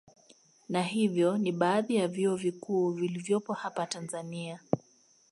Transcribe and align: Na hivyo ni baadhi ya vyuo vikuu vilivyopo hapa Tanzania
Na 0.69 0.81
hivyo 0.83 1.37
ni 1.37 1.51
baadhi 1.51 1.95
ya 1.95 2.07
vyuo 2.07 2.35
vikuu 2.35 2.91
vilivyopo 2.91 3.53
hapa 3.53 3.85
Tanzania 3.85 4.59